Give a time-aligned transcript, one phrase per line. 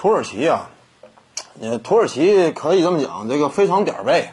[0.00, 0.70] 土耳其啊，
[1.60, 4.28] 呃，土耳其可以这么讲，这个非常点儿背，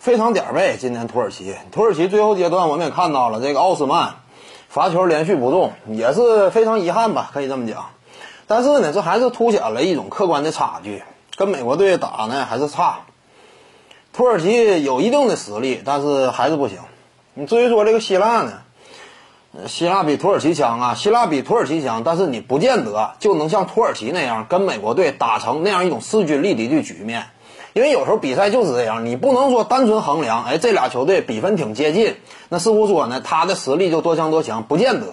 [0.00, 0.78] 非常点儿背。
[0.80, 4.16] 今年土耳其，土耳其最后阶段我们也看到了，这个奥斯曼
[4.68, 7.90] 罚球连续不中，也是非常遗憾吧，可以这么讲。
[8.48, 11.04] 但是呢，这还是凸显了一种客观的差距，
[11.36, 13.02] 跟美国队打呢还是差。
[14.12, 16.78] 土耳其有一定的实力，但是还是不行。
[17.34, 18.54] 你至于说这个希腊呢？
[19.66, 27.26] 希腊比土耳其强啊，希腊比土耳其强，但是你不见得就能像土耳其那样跟美国队打成那样一种势均力敌的局面，
[27.72, 32.14] 因为有时候比赛就是这样，你不能说单纯衡量，哎，这俩球队比分挺接近，
[32.48, 35.06] 那似乎说呢，他的实力就多强多强，不见得。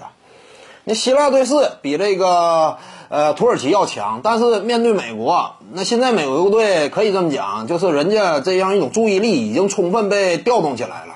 [0.84, 2.78] 那希腊队是比这个
[3.10, 11.16] 呃土耳其要强，但是面对美国，那现在美国队可以这么讲，就是人家这样一种注意力已经充分被调动起来了。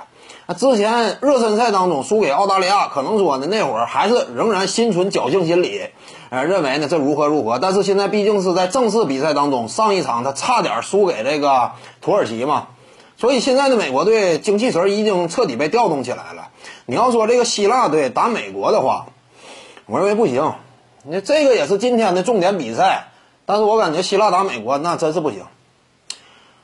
[0.54, 5.82] 之前热身赛当中输给澳大利亚，可能说呢那会儿还是仍然心存侥幸心理，
[6.30, 7.60] 呃，认为呢这如何如何。
[7.60, 11.72] 但是现在毕竟是在正式比赛当中，上一场他差点输给这个
[12.02, 12.68] 土耳其嘛，
[13.18, 16.50] 所以现在的美国队精气神已经彻底被调动起来了。
[16.86, 19.06] 你要说这个希腊队打美国的话，
[19.86, 20.54] 我认为不行。
[21.04, 23.08] 那这个也是今天的重点比赛，
[23.46, 25.44] 但是我感觉希腊打美国那真是不行。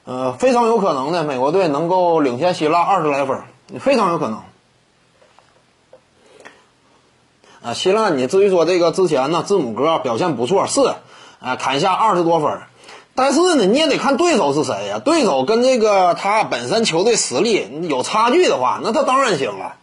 [0.06, 3.42] 呃，非常有可能呢，美国队能够领先希腊二十来分。
[3.80, 4.42] 非常有可能，
[7.62, 10.82] 啊，希腊，你至于说这个之前呢，字母哥表现不错，是，
[11.42, 12.60] 啊，砍下二十多分，
[13.14, 15.00] 但是呢，你也得看对手是谁呀？
[15.00, 19.76] 对手跟这个他本身球队实力有差距的话，那他当然行了。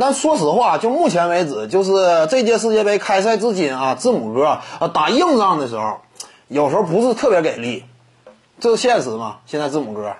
[0.00, 5.98] 但说实话，就目前为止，就是这届世界杯开赛至今啊，字母哥啊打硬仗的时候，
[6.46, 7.84] 有时候不是特别给力，
[8.60, 9.38] 这是现实嘛？
[9.46, 10.14] 现在字母哥。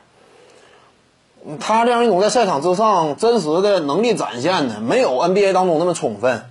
[1.57, 6.43] 他这样一种在赛场之上真实的能力展现呢，没有 NBA 当中那么充分。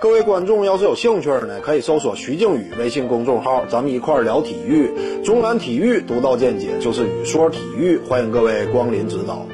[0.00, 5.22] 各位观众要是有兴趣呢，可以搜索徐静宇微信公众号，咱们一块儿聊体育。
[5.22, 9.46] 中南体育独到见解就是语说体育，欢迎各位光临指导。